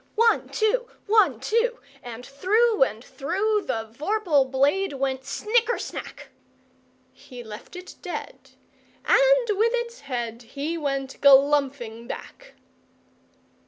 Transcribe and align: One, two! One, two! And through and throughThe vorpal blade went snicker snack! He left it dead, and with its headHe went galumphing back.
One, 0.15 0.49
two! 0.49 0.87
One, 1.05 1.39
two! 1.39 1.77
And 2.01 2.25
through 2.25 2.81
and 2.81 3.03
throughThe 3.05 3.87
vorpal 3.95 4.49
blade 4.49 4.93
went 4.93 5.23
snicker 5.25 5.77
snack! 5.77 6.29
He 7.13 7.43
left 7.43 7.75
it 7.75 7.93
dead, 8.01 8.49
and 9.05 9.47
with 9.55 9.73
its 9.75 10.01
headHe 10.01 10.79
went 10.79 11.21
galumphing 11.21 12.07
back. 12.07 12.55